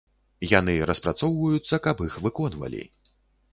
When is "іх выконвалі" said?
2.09-2.83